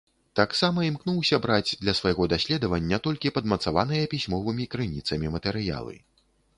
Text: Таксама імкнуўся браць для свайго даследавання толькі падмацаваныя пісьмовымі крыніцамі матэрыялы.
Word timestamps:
Таксама 0.39 0.85
імкнуўся 0.85 1.39
браць 1.43 1.75
для 1.83 1.93
свайго 2.01 2.23
даследавання 2.35 3.01
толькі 3.11 3.35
падмацаваныя 3.39 4.11
пісьмовымі 4.17 4.71
крыніцамі 4.77 5.35
матэрыялы. 5.39 5.95